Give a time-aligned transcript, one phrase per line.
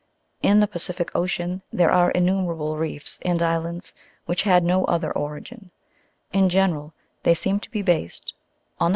[0.41, 3.93] In the Pacific Ocean there are innumerable reefs and islands
[4.25, 5.69] which had no other origin;
[6.33, 8.33] in general they seem to be based
[8.79, 8.89] on the crater 1 7.